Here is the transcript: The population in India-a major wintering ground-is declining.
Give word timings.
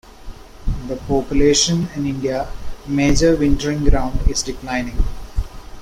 The 0.87 0.95
population 0.95 1.87
in 1.95 2.07
India-a 2.07 2.89
major 2.89 3.35
wintering 3.35 3.83
ground-is 3.83 4.41
declining. 4.41 4.97